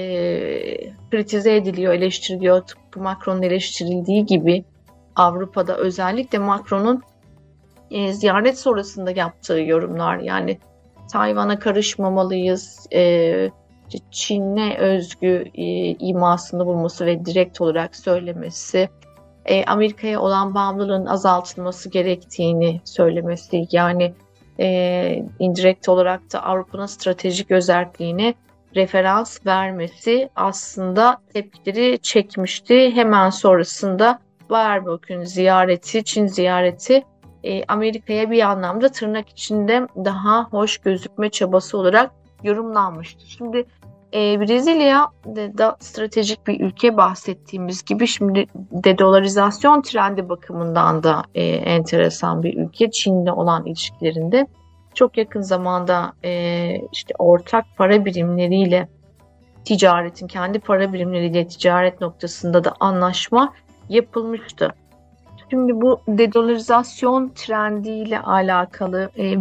kritize 1.10 1.56
ediliyor, 1.56 1.92
eleştiriliyor. 1.92 2.60
Tıpkı 2.60 3.00
Macron'un 3.00 3.42
eleştirildiği 3.42 4.26
gibi 4.26 4.64
Avrupa'da 5.16 5.76
özellikle 5.76 6.38
Macron'un 6.38 7.02
e, 7.90 8.12
ziyaret 8.12 8.58
sonrasında 8.58 9.10
yaptığı 9.10 9.60
yorumlar 9.60 10.18
yani 10.18 10.58
Tayvan'a 11.12 11.58
karışmamalıyız, 11.58 12.86
e, 12.92 13.50
Çin'e 14.10 14.78
özgü 14.78 15.44
e, 15.54 15.64
imasını 15.94 16.66
bulması 16.66 17.06
ve 17.06 17.24
direkt 17.24 17.60
olarak 17.60 17.96
söylemesi, 17.96 18.88
e, 19.44 19.64
Amerika'ya 19.64 20.20
olan 20.20 20.54
bağımlılığın 20.54 21.06
azaltılması 21.06 21.90
gerektiğini 21.90 22.80
söylemesi 22.84 23.64
yani 23.72 24.14
e, 24.60 25.24
indirekt 25.38 25.88
olarak 25.88 26.32
da 26.32 26.42
Avrupa'nın 26.42 26.86
stratejik 26.86 27.50
özelliğine 27.50 28.34
referans 28.76 29.46
vermesi 29.46 30.28
aslında 30.36 31.18
tepkileri 31.32 31.98
çekmişti. 31.98 32.94
Hemen 32.94 33.30
sonrasında 33.30 34.18
Baerbock'un 34.50 35.24
ziyareti, 35.24 36.04
Çin 36.04 36.26
ziyareti 36.26 37.04
e, 37.44 37.64
Amerika'ya 37.64 38.30
bir 38.30 38.42
anlamda 38.42 38.88
tırnak 38.88 39.28
içinde 39.28 39.86
daha 39.96 40.44
hoş 40.44 40.78
gözükme 40.78 41.30
çabası 41.30 41.78
olarak 41.78 42.10
yorumlanmıştı. 42.42 43.26
Şimdi 43.26 43.64
e, 44.16 44.40
Brezilya 44.40 45.08
da 45.34 45.76
stratejik 45.80 46.46
bir 46.46 46.60
ülke 46.60 46.96
bahsettiğimiz 46.96 47.84
gibi 47.84 48.06
şimdi 48.06 48.46
dedolarizasyon 48.54 49.82
trendi 49.82 50.28
bakımından 50.28 51.02
da 51.02 51.22
e, 51.34 51.44
enteresan 51.44 52.42
bir 52.42 52.56
ülke. 52.56 52.90
Çin'le 52.90 53.26
olan 53.26 53.66
ilişkilerinde 53.66 54.46
çok 54.94 55.18
yakın 55.18 55.40
zamanda 55.40 56.12
e, 56.24 56.80
işte 56.92 57.14
ortak 57.18 57.64
para 57.76 58.04
birimleriyle 58.04 58.88
ticaretin 59.64 60.26
kendi 60.26 60.58
para 60.58 60.92
birimleriyle 60.92 61.48
ticaret 61.48 62.00
noktasında 62.00 62.64
da 62.64 62.74
anlaşma 62.80 63.54
yapılmıştı. 63.88 64.74
Şimdi 65.50 65.80
bu 65.80 66.00
dedolarizasyon 66.08 67.32
trendiyle 67.34 68.20
alakalı 68.20 69.10
e, 69.18 69.36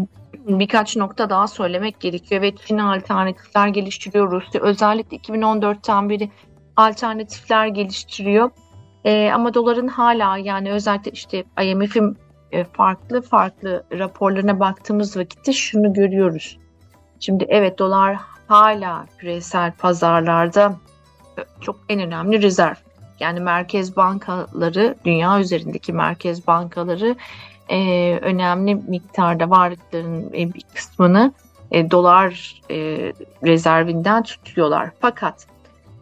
birkaç 0.48 0.96
nokta 0.96 1.30
daha 1.30 1.48
söylemek 1.48 2.00
gerekiyor 2.00 2.42
ve 2.42 2.56
Çin'e 2.56 2.84
alternatifler 2.84 3.68
geliştiriyor. 3.68 4.32
Rusya 4.32 4.62
özellikle 4.62 5.18
2014'ten 5.18 6.10
beri 6.10 6.30
alternatifler 6.76 7.68
geliştiriyor. 7.68 8.50
E, 9.06 9.32
ama 9.32 9.54
doların 9.54 9.88
hala 9.88 10.38
yani 10.38 10.72
özellikle 10.72 11.12
işte 11.12 11.44
IMF'in 11.64 12.18
e, 12.52 12.64
farklı 12.64 13.22
farklı 13.22 13.84
raporlarına 13.92 14.60
baktığımız 14.60 15.18
vakitte 15.18 15.54
şunu 15.54 15.94
görüyoruz. 15.94 16.58
Şimdi 17.20 17.46
evet 17.50 17.80
dolar 17.80 18.18
hala 18.48 19.06
küresel 19.18 19.72
pazarlarda 19.72 20.76
e, 21.38 21.42
çok 21.62 21.76
en 21.90 22.00
önemli 22.00 22.42
rezerv. 22.42 22.76
Yani 23.20 23.40
merkez 23.40 23.98
bankaları, 23.98 24.96
dünya 25.06 25.40
üzerindeki 25.40 25.94
merkez 25.94 26.48
bankaları 26.48 27.16
e, 27.70 28.20
önemli 28.22 28.76
miktarda 28.76 29.50
varlıkların 29.50 30.34
e, 30.34 30.54
bir 30.54 30.64
kısmını 30.74 31.34
e, 31.72 31.92
dolar 31.92 32.62
e, 32.72 32.76
rezervinden 33.44 34.24
tutuyorlar. 34.24 34.90
Fakat 35.00 35.48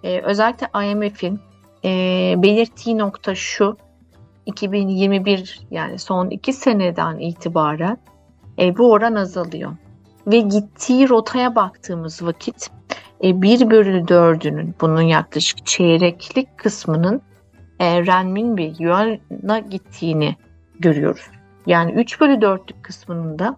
e, 0.04 0.22
özellikle 0.22 0.68
IMF'in 0.92 1.40
e, 1.86 1.90
belirttiği 2.38 2.98
nokta 2.98 3.36
şu, 3.36 3.78
2021 4.46 5.62
yani 5.72 6.00
son 6.00 6.30
iki 6.30 6.54
seneden 6.54 7.20
itibaren 7.20 7.98
e, 8.60 8.78
bu 8.78 8.92
oran 8.92 9.16
azalıyor. 9.16 9.72
Ve 10.28 10.40
gittiği 10.40 11.10
rotaya 11.10 11.56
baktığımız 11.56 12.24
vakit 12.24 12.70
e, 13.24 13.42
1 13.42 13.70
bölü 13.70 14.04
4'ünün 14.04 14.74
bunun 14.82 15.02
yaklaşık 15.02 15.66
çeyreklik 15.66 16.58
kısmının 16.58 17.22
e, 17.80 18.06
renminbi 18.06 18.74
yuan'a 18.80 19.60
gittiğini 19.60 20.36
görüyoruz. 20.80 21.33
Yani 21.68 21.92
3 21.92 22.22
bölü 22.22 22.34
4'lük 22.34 22.82
kısmının 22.82 23.40
da 23.40 23.58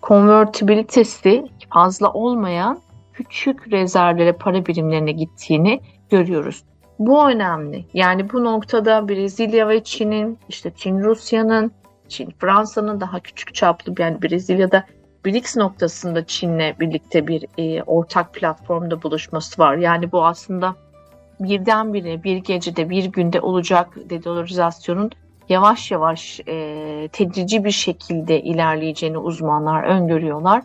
konvertibilitesi 0.00 1.46
fazla 1.74 2.12
olmayan 2.12 2.80
küçük 3.12 3.72
rezervlere 3.72 4.32
para 4.32 4.66
birimlerine 4.66 5.12
gittiğini 5.12 5.80
görüyoruz. 6.10 6.64
Bu 6.98 7.28
önemli. 7.30 7.84
Yani 7.94 8.32
bu 8.32 8.44
noktada 8.44 9.08
Brezilya 9.08 9.68
ve 9.68 9.84
Çin'in, 9.84 10.38
işte 10.48 10.72
Çin 10.76 11.00
Rusya'nın, 11.00 11.72
Çin 12.08 12.34
Fransa'nın 12.38 13.00
daha 13.00 13.20
küçük 13.20 13.54
çaplı 13.54 13.94
yani 13.98 14.22
Brezilya'da 14.22 14.84
BRICS 15.24 15.56
noktasında 15.56 16.26
Çin'le 16.26 16.74
birlikte 16.80 17.26
bir 17.26 17.44
e, 17.58 17.82
ortak 17.82 18.34
platformda 18.34 19.02
buluşması 19.02 19.62
var. 19.62 19.76
Yani 19.76 20.12
bu 20.12 20.24
aslında 20.24 20.76
birdenbire 21.40 22.22
bir 22.22 22.36
gecede 22.36 22.90
bir 22.90 23.04
günde 23.04 23.40
olacak 23.40 23.88
dedolarizasyonun 24.10 25.10
yavaş 25.48 25.90
yavaş 25.90 26.40
e, 26.48 27.08
tedrici 27.12 27.64
bir 27.64 27.70
şekilde 27.70 28.42
ilerleyeceğini 28.42 29.18
uzmanlar 29.18 29.82
öngörüyorlar. 29.82 30.62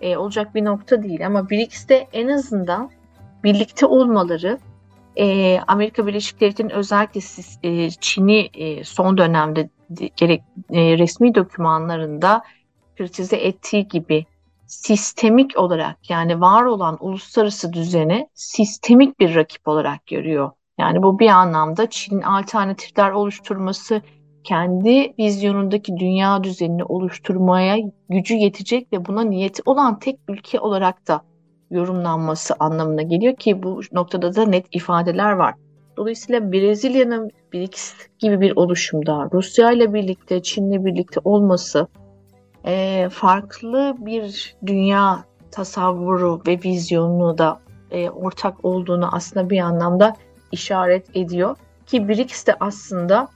E, 0.00 0.16
olacak 0.16 0.54
bir 0.54 0.64
nokta 0.64 1.02
değil 1.02 1.26
ama 1.26 1.50
BRICS'te 1.50 2.08
en 2.12 2.28
azından 2.28 2.90
birlikte 3.44 3.86
olmaları 3.86 4.58
e, 5.16 5.58
Amerika 5.66 6.06
Birleşik 6.06 6.40
Devletleri'nin 6.40 6.74
özellikle 6.74 7.20
e, 7.62 7.90
Çin'i 7.90 8.50
e, 8.54 8.84
son 8.84 9.18
dönemde 9.18 9.70
gerek 10.16 10.42
e, 10.70 10.98
resmi 10.98 11.34
dokümanlarında 11.34 12.42
kritize 12.96 13.36
ettiği 13.36 13.88
gibi 13.88 14.26
sistemik 14.66 15.58
olarak 15.58 16.10
yani 16.10 16.40
var 16.40 16.62
olan 16.62 16.96
uluslararası 17.00 17.72
düzene 17.72 18.28
sistemik 18.34 19.20
bir 19.20 19.34
rakip 19.34 19.68
olarak 19.68 20.06
görüyor. 20.06 20.50
Yani 20.78 21.02
bu 21.02 21.18
bir 21.18 21.28
anlamda 21.28 21.90
Çin'in 21.90 22.22
alternatifler 22.22 23.10
oluşturması, 23.10 24.02
kendi 24.44 25.14
vizyonundaki 25.18 25.96
dünya 25.96 26.44
düzenini 26.44 26.84
oluşturmaya 26.84 27.76
gücü 28.08 28.34
yetecek 28.34 28.92
ve 28.92 29.06
buna 29.06 29.22
niyeti 29.22 29.62
olan 29.66 29.98
tek 29.98 30.18
ülke 30.28 30.60
olarak 30.60 31.08
da 31.08 31.22
yorumlanması 31.70 32.54
anlamına 32.58 33.02
geliyor 33.02 33.36
ki 33.36 33.62
bu 33.62 33.80
noktada 33.92 34.34
da 34.34 34.46
net 34.46 34.66
ifadeler 34.72 35.32
var. 35.32 35.54
Dolayısıyla 35.96 36.52
Brezilya'nın 36.52 37.30
BRICS 37.52 37.94
gibi 38.18 38.40
bir 38.40 38.56
oluşumda 38.56 39.28
Rusya 39.32 39.72
ile 39.72 39.94
birlikte, 39.94 40.42
Çin'le 40.42 40.84
birlikte 40.84 41.20
olması 41.24 41.88
e, 42.64 43.08
farklı 43.12 43.96
bir 43.98 44.56
dünya 44.66 45.24
tasavvuru 45.50 46.42
ve 46.46 46.58
vizyonunu 46.64 47.38
da 47.38 47.60
e, 47.90 48.10
ortak 48.10 48.64
olduğunu 48.64 49.14
aslında 49.14 49.50
bir 49.50 49.58
anlamda 49.58 50.16
işaret 50.52 51.16
ediyor. 51.16 51.56
Ki 51.86 52.08
BRICS 52.08 52.46
de 52.46 52.56
aslında 52.60 53.28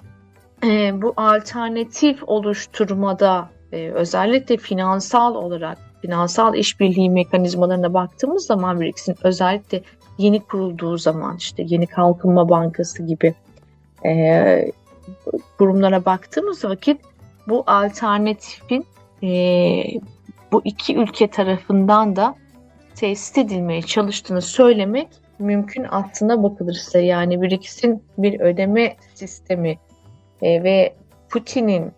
e, 0.64 1.02
bu 1.02 1.14
alternatif 1.16 2.22
oluşturmada 2.26 3.50
e, 3.72 3.90
özellikle 3.90 4.56
finansal 4.56 5.34
olarak 5.34 5.78
finansal 6.02 6.54
işbirliği 6.54 7.10
mekanizmalarına 7.10 7.94
baktığımız 7.94 8.46
zaman 8.46 8.80
BRICS'in 8.80 9.16
özellikle 9.22 9.82
yeni 10.18 10.40
kurulduğu 10.40 10.98
zaman 10.98 11.36
işte 11.36 11.64
yeni 11.66 11.86
kalkınma 11.86 12.48
bankası 12.48 13.02
gibi 13.02 13.34
e, 14.04 14.72
kurumlara 15.58 16.04
baktığımız 16.04 16.64
vakit 16.64 17.00
bu 17.48 17.64
alternatifin 17.66 18.86
e, 19.22 19.28
bu 20.52 20.62
iki 20.64 20.96
ülke 20.96 21.30
tarafından 21.30 22.16
da 22.16 22.34
tesis 22.94 23.38
edilmeye 23.38 23.82
çalıştığını 23.82 24.42
söylemek 24.42 25.08
mümkün 25.38 25.86
aslına 25.90 26.42
bakılırsa. 26.42 26.98
Yani 26.98 27.42
BRICS'in 27.42 28.02
bir 28.18 28.40
ödeme 28.40 28.96
sistemi 29.14 29.78
e, 30.42 30.62
ve 30.62 30.94
Putin'in 31.30 31.92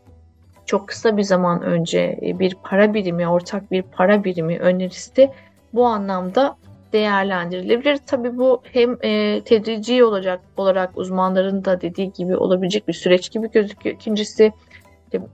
çok 0.66 0.88
kısa 0.88 1.16
bir 1.16 1.22
zaman 1.22 1.62
önce 1.62 2.18
e, 2.22 2.38
bir 2.38 2.56
para 2.62 2.94
birimi, 2.94 3.28
ortak 3.28 3.70
bir 3.70 3.82
para 3.82 4.24
birimi 4.24 4.58
önerisi 4.58 5.16
de 5.16 5.32
bu 5.72 5.86
anlamda 5.86 6.56
değerlendirilebilir. 6.92 7.96
Tabi 7.96 8.38
bu 8.38 8.62
hem 8.72 8.96
e, 9.02 9.40
tedrici 9.44 10.04
olacak 10.04 10.40
olarak 10.56 10.98
uzmanların 10.98 11.64
da 11.64 11.80
dediği 11.80 12.12
gibi 12.12 12.36
olabilecek 12.36 12.88
bir 12.88 12.92
süreç 12.92 13.30
gibi 13.30 13.50
gözüküyor. 13.50 13.96
İkincisi 13.96 14.52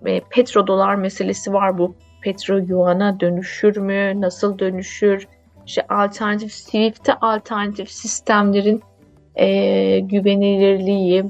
e, 0.07 0.21
petrodolar 0.21 0.95
meselesi 0.95 1.53
var 1.53 1.79
bu. 1.79 1.95
Petro 2.23 2.57
yuana 2.59 3.21
dönüşür 3.21 3.77
mü? 3.77 4.21
Nasıl 4.21 4.59
dönüşür? 4.59 5.29
İşte 5.67 5.87
alternatif 5.89 6.53
Swift'te 6.53 7.15
alternatif 7.15 7.91
sistemlerin 7.91 8.83
e, 9.35 10.01
güvenilirliği, 10.01 11.25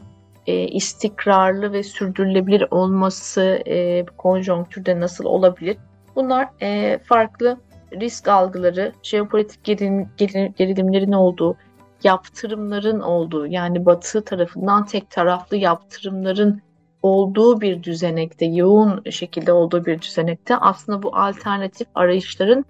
e, 0.46 0.68
istikrarlı 0.68 1.72
ve 1.72 1.82
sürdürülebilir 1.82 2.64
olması 2.70 3.42
e, 3.66 4.06
konjonktürde 4.06 5.00
nasıl 5.00 5.24
olabilir? 5.24 5.76
Bunlar 6.16 6.48
e, 6.62 6.98
farklı 7.04 7.58
risk 7.92 8.28
algıları, 8.28 8.92
jeopolitik 9.02 9.64
gerilim, 9.64 10.08
gerilimlerin 10.56 11.12
olduğu, 11.12 11.56
yaptırımların 12.04 13.00
olduğu 13.00 13.46
yani 13.46 13.86
Batı 13.86 14.24
tarafından 14.24 14.86
tek 14.86 15.10
taraflı 15.10 15.56
yaptırımların 15.56 16.62
olduğu 17.02 17.60
bir 17.60 17.82
düzenekte, 17.82 18.46
yoğun 18.46 19.02
şekilde 19.10 19.52
olduğu 19.52 19.86
bir 19.86 20.00
düzenekte 20.00 20.56
aslında 20.56 21.02
bu 21.02 21.16
alternatif 21.16 21.88
arayışların 21.94 22.64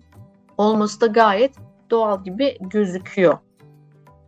olması 0.58 1.00
da 1.00 1.06
gayet 1.06 1.54
doğal 1.90 2.24
gibi 2.24 2.58
gözüküyor. 2.60 3.38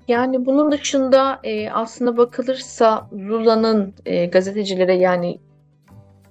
Yani 0.09 0.47
bunun 0.47 0.73
dışında 0.73 1.41
e, 1.45 1.71
aslında 1.71 2.17
bakılırsa 2.17 3.09
Lula'nın 3.13 3.95
e, 4.07 4.27
gazetecilere 4.27 4.95
yani 4.95 5.39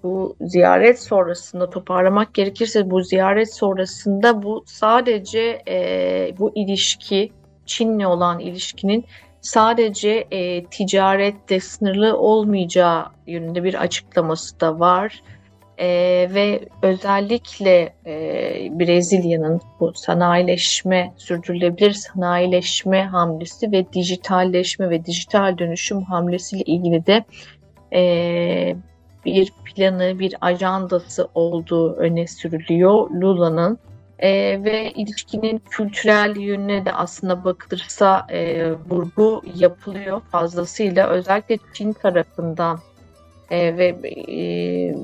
bu 0.04 0.36
ziyaret 0.42 1.00
sonrasında 1.00 1.70
toparlamak 1.70 2.34
gerekirse 2.34 2.92
bu 2.92 3.02
ziyaret 3.02 3.54
sonrasında 3.54 4.44
bu 4.44 4.64
sadece 4.68 5.62
e, 5.68 6.34
bu 6.40 6.52
ilişki 6.56 7.32
Çin'le 7.66 8.06
olan 8.06 8.40
ilişkinin 8.40 9.06
sadece 9.42 10.28
e, 10.32 10.66
ticarette 10.66 11.60
sınırlı 11.60 12.18
olmayacağı 12.18 13.06
yönünde 13.28 13.64
bir 13.64 13.74
açıklaması 13.74 14.60
da 14.60 14.80
var. 14.80 15.24
E, 15.82 15.88
ve 16.34 16.60
özellikle 16.82 17.94
e, 18.06 18.14
Brezilya'nın 18.80 19.62
bu 19.80 19.94
sanayileşme, 19.94 21.14
sürdürülebilir 21.18 21.92
sanayileşme 21.92 23.04
hamlesi 23.04 23.72
ve 23.72 23.94
dijitalleşme 23.94 24.90
ve 24.90 25.06
dijital 25.06 25.58
dönüşüm 25.58 26.02
hamlesiyle 26.02 26.64
ilgili 26.64 27.06
de 27.06 27.24
e, 27.94 28.76
bir 29.26 29.54
planı, 29.66 30.20
bir 30.20 30.36
ajandası 30.42 31.28
olduğu 31.36 31.94
öne 31.94 32.28
sürülüyor 32.28 33.10
Lula'nın. 33.10 33.80
E, 34.20 34.64
ve 34.64 34.92
ilişkinin 34.92 35.62
kültürel 35.70 36.36
yönüne 36.36 36.86
de 36.86 36.94
aslında 36.94 37.44
bakılırsa 37.44 38.28
e, 38.30 38.72
vurgu 38.72 39.42
yapılıyor 39.56 40.22
fazlasıyla. 40.32 41.10
Özellikle 41.10 41.58
Çin 41.74 41.94
tarafından 41.94 42.80
e, 43.52 43.78
ve 43.78 43.88
e, 44.32 44.96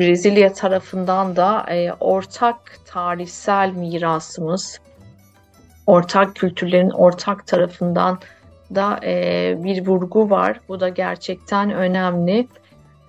Brezilya 0.00 0.52
tarafından 0.52 1.36
da 1.36 1.66
e, 1.70 1.92
ortak 1.92 2.78
tarihsel 2.86 3.72
mirasımız, 3.72 4.80
ortak 5.86 6.36
kültürlerin 6.36 6.90
ortak 6.90 7.46
tarafından 7.46 8.18
da 8.74 9.00
e, 9.04 9.54
bir 9.64 9.86
vurgu 9.86 10.30
var. 10.30 10.60
Bu 10.68 10.80
da 10.80 10.88
gerçekten 10.88 11.70
önemli. 11.70 12.48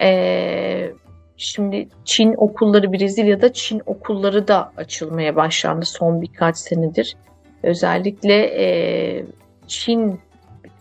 E, 0.02 0.92
şimdi 1.38 1.88
Çin 2.06 2.34
okulları 2.38 2.94
Brezilya'da 2.94 3.54
Çin 3.54 3.82
okulları 3.86 4.48
da 4.48 4.72
açılmaya 4.78 5.36
başlandı 5.36 5.86
son 5.86 6.22
birkaç 6.22 6.58
senedir. 6.58 7.16
Özellikle 7.64 8.64
e, 8.64 9.26
Çin 9.68 10.20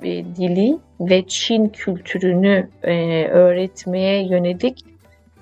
e, 0.03 0.25
dili 0.25 0.79
ve 1.01 1.25
Çin 1.29 1.69
kültürünü 1.69 2.69
e, 2.83 3.27
öğretmeye 3.27 4.27
yönelik 4.27 4.90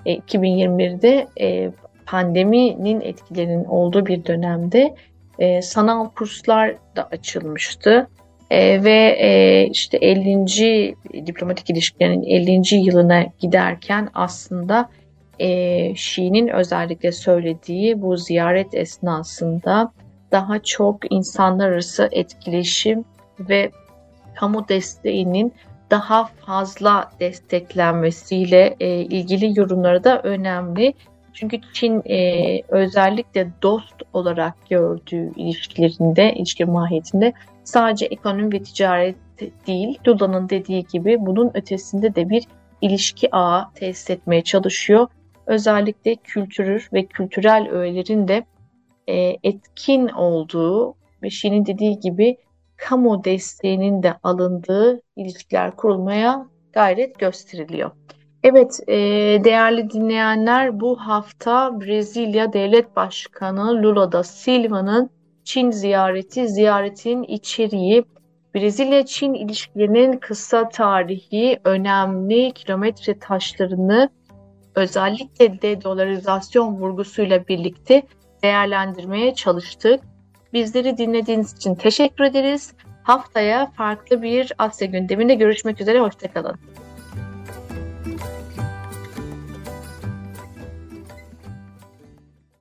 2021'de 0.05 1.27
e, 1.41 1.71
pandeminin 2.05 3.01
etkilerinin 3.01 3.65
olduğu 3.65 4.05
bir 4.05 4.25
dönemde 4.25 4.95
e, 5.39 5.61
sanal 5.61 6.09
kurslar 6.09 6.75
da 6.95 7.07
açılmıştı. 7.11 8.07
E, 8.51 8.83
ve 8.83 9.17
e, 9.19 9.67
işte 9.71 9.97
50. 9.97 10.95
diplomatik 11.25 11.69
ilişkilerin 11.69 12.23
50. 12.23 12.75
yılına 12.75 13.25
giderken 13.39 14.09
aslında 14.13 14.89
e, 15.39 15.95
Şi'nin 15.95 16.47
özellikle 16.47 17.11
söylediği 17.11 18.01
bu 18.01 18.17
ziyaret 18.17 18.73
esnasında 18.73 19.91
daha 20.31 20.59
çok 20.59 21.11
insanlar 21.13 21.69
arası 21.69 22.09
etkileşim 22.11 23.05
ve 23.39 23.71
kamu 24.35 24.67
desteğinin 24.69 25.53
daha 25.91 26.25
fazla 26.25 27.11
desteklenmesiyle 27.19 28.75
e, 28.79 28.99
ilgili 28.99 29.59
yorumları 29.59 30.03
da 30.03 30.21
önemli. 30.21 30.93
Çünkü 31.33 31.59
Çin 31.73 32.01
e, 32.09 32.61
özellikle 32.67 33.49
dost 33.61 33.95
olarak 34.13 34.69
gördüğü 34.69 35.31
ilişkilerinde, 35.35 36.33
ilişki 36.33 36.65
mahiyetinde 36.65 37.33
sadece 37.63 38.05
ekonomi 38.05 38.53
ve 38.53 38.63
ticaret 38.63 39.15
değil, 39.67 39.99
Lula'nın 40.07 40.49
dediği 40.49 40.85
gibi 40.85 41.17
bunun 41.19 41.51
ötesinde 41.53 42.15
de 42.15 42.29
bir 42.29 42.43
ilişki 42.81 43.35
ağı 43.35 43.73
tesis 43.73 44.09
etmeye 44.09 44.43
çalışıyor. 44.43 45.07
Özellikle 45.45 46.15
kültürür 46.15 46.89
ve 46.93 47.05
kültürel 47.05 47.69
öğelerin 47.71 48.27
de 48.27 48.45
e, 49.07 49.37
etkin 49.43 50.07
olduğu 50.07 50.95
ve 51.23 51.29
Şi'nin 51.29 51.65
dediği 51.65 51.99
gibi 51.99 52.37
kamu 52.79 53.23
desteğinin 53.23 54.03
de 54.03 54.13
alındığı 54.23 55.01
ilişkiler 55.15 55.75
kurulmaya 55.75 56.45
gayret 56.73 57.19
gösteriliyor. 57.19 57.91
Evet 58.43 58.79
e, 58.87 58.95
değerli 59.43 59.89
dinleyenler 59.89 60.79
bu 60.79 60.95
hafta 60.95 61.81
Brezilya 61.81 62.53
Devlet 62.53 62.95
Başkanı 62.95 63.83
Lula 63.83 64.11
da 64.11 64.23
Silva'nın 64.23 65.09
Çin 65.43 65.71
ziyareti, 65.71 66.47
ziyaretin 66.47 67.23
içeriği, 67.23 68.05
Brezilya-Çin 68.55 69.33
ilişkilerinin 69.33 70.17
kısa 70.17 70.69
tarihi, 70.69 71.59
önemli 71.63 72.51
kilometre 72.51 73.19
taşlarını 73.19 74.09
özellikle 74.75 75.61
de 75.61 75.81
dolarizasyon 75.81 76.75
vurgusuyla 76.75 77.47
birlikte 77.47 78.03
değerlendirmeye 78.43 79.35
çalıştık. 79.35 79.99
Bizleri 80.53 80.97
dinlediğiniz 80.97 81.53
için 81.53 81.75
teşekkür 81.75 82.23
ederiz. 82.23 82.73
Haftaya 83.03 83.65
farklı 83.65 84.21
bir 84.21 84.53
Asya 84.57 84.87
gündeminde 84.87 85.35
görüşmek 85.35 85.81
üzere. 85.81 85.99
Hoşçakalın. 85.99 86.59